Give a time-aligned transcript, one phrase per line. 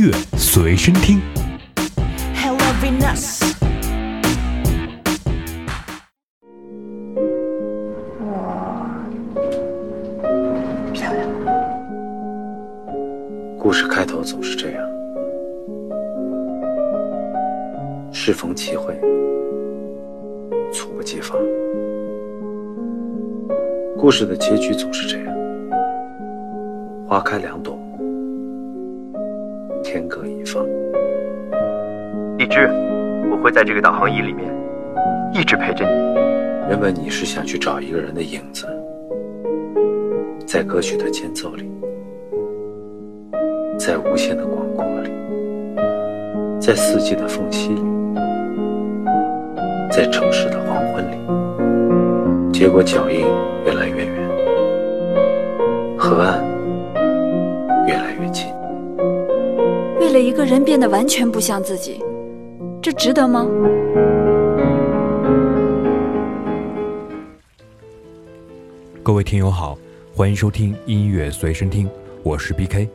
[0.00, 1.20] 乐随身听。
[2.34, 3.42] Hello Venus，
[10.94, 11.28] 漂亮。
[13.58, 14.88] 故事开头总是这样，
[18.10, 18.98] 适逢其会，
[20.72, 21.36] 猝不及防。
[23.98, 25.36] 故事的结局总是这样，
[27.06, 27.78] 花开两朵，
[29.82, 30.64] 天各一方。
[32.38, 32.68] 荔枝，
[33.30, 34.50] 我会在这个导航仪里面
[35.34, 35.92] 一直陪着你。
[36.68, 38.66] 原本你是想去找一个人的影子，
[40.46, 41.70] 在歌曲的间奏里，
[43.78, 45.10] 在无限的广阔里，
[46.60, 47.82] 在四季的缝隙里，
[49.90, 51.16] 在城市的黄昏里。
[52.52, 53.26] 结果脚印
[53.66, 54.14] 越来越远，
[55.98, 56.40] 河岸
[60.20, 62.00] 一个人变得完全不像自己，
[62.82, 63.46] 这值得吗？
[69.02, 69.78] 各位听友好，
[70.14, 71.88] 欢迎收听音乐随身听，
[72.22, 72.86] 我是 BK。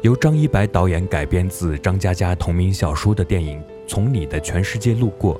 [0.00, 5.34] 由张一白导演改编自张嘉佳同名小说的电影《从你的全世界路过》，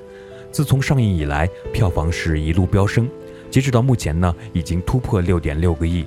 [0.50, 3.08] 自从上映以来，票房是一路飙升，
[3.50, 6.04] 截止到目前呢，已经突破六点六个亿，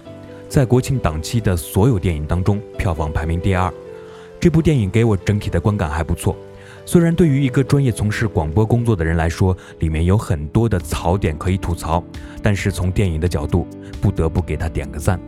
[0.47, 3.73] 在国庆档期的所有电影当中，票房排名第二。
[4.45, 6.37] 这部电影给我整体的观感还不错，
[6.85, 12.03] 虽然对于一个专业从事广播工作的人来说，里面有很多的槽点可以吐槽，
[12.43, 13.65] 但是从电影的角度，
[13.99, 15.19] 不得不给他点个赞。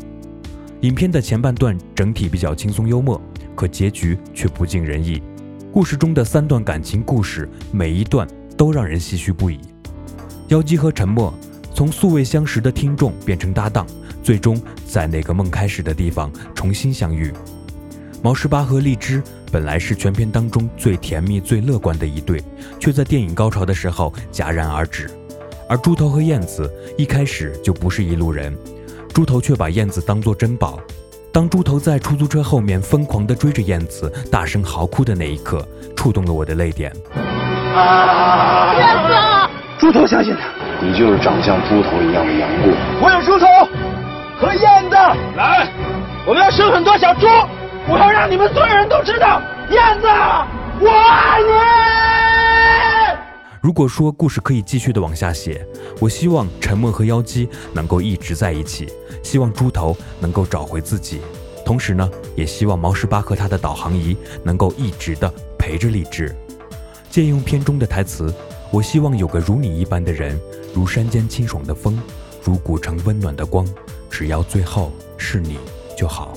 [0.82, 3.20] 影片的前半段整体比较轻松幽默，
[3.56, 5.20] 可结局却不尽人意。
[5.73, 9.60] 故事中的三段感情故事，每一段都让人唏嘘不已。
[10.50, 11.34] 妖姬和沉默
[11.73, 13.88] 从素未相识的听众变成搭档，
[14.22, 17.34] 最终在那个梦开始的地方重新相遇。
[18.28, 22.44] 毛十八和荔枝本来是全片当中最甜蜜、最乐观的一对，
[22.78, 25.09] 却在电影高潮的时候戛然而止。
[25.70, 28.54] 而猪头和燕子一开始就不是一路人，
[29.14, 30.77] 猪头却把燕子当作珍宝。
[31.32, 35.65] 当猪头在出租车后面疯狂地追着燕子，大声嚎哭的那一刻，
[35.95, 36.92] 触动了我的泪点。
[36.94, 37.04] 燕
[39.08, 39.49] 子、啊
[39.80, 40.49] 猪头相信他，
[40.86, 42.73] 你就是长相猪头一样的杨过。
[43.02, 43.45] 我有猪头
[44.38, 44.98] 和燕子，
[45.38, 45.71] 来，
[46.27, 47.26] 我们要生很多小猪，
[47.89, 50.08] 我要让你们所有人都知道，燕子，
[50.81, 51.48] 我爱你。
[53.61, 55.65] 如果说故事可以继续的往下写，
[56.02, 58.92] 我希望沉默和妖姬能够一直在一起，
[59.23, 61.21] 希望猪头能够找回自己，
[61.65, 66.36] 同时呢，也希望毛十八和他的导航仪能够一直的陪着荔枝。
[67.09, 68.33] 借用片中的台词，
[68.70, 70.37] 我希望有个如你一般的人，
[70.73, 71.97] 如山间清爽的风，
[72.43, 73.65] 如古城温暖的光，
[74.09, 75.58] 只要最后是你
[75.97, 76.33] 就好。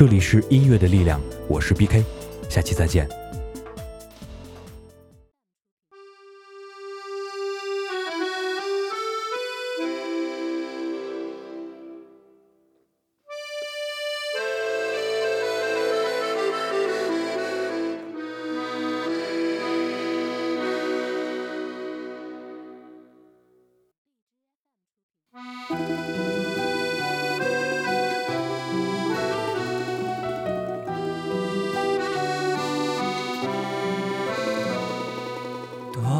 [0.00, 2.02] 这里是音乐的力量，我是 BK，
[2.48, 3.19] 下期再见。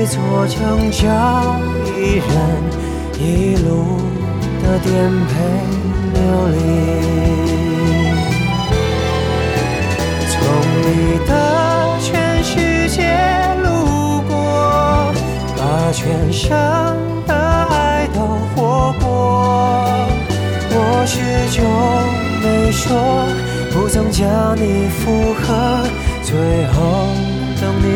[0.00, 0.18] 一座
[0.48, 1.60] 城，叫
[1.94, 2.26] 一人
[3.18, 3.98] 一路
[4.62, 4.90] 的颠
[5.26, 5.32] 沛
[6.14, 6.18] 流
[6.48, 6.56] 离。
[10.30, 10.32] 从
[10.80, 10.88] 你
[11.28, 11.30] 的
[12.00, 12.96] 全世界
[13.62, 15.12] 路过，
[15.58, 15.60] 把
[15.92, 16.48] 全生
[17.26, 18.20] 的爱都
[18.56, 19.04] 活过。
[20.70, 21.20] 我始
[21.54, 21.58] 终
[22.40, 22.88] 没说，
[23.70, 25.84] 不曾将你附和，
[26.22, 26.32] 最
[26.68, 26.78] 后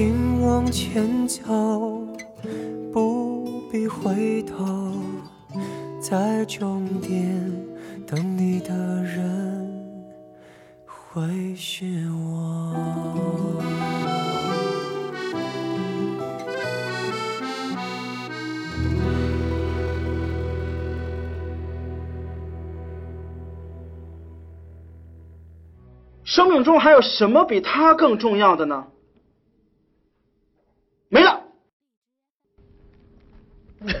[0.00, 1.42] 请往前走，
[2.92, 4.92] 不必回头，
[6.00, 7.52] 在终点
[8.06, 8.72] 等你的
[9.02, 9.68] 人
[10.86, 12.76] 会是我。
[26.22, 28.86] 生命中还有什么比他更重要的呢？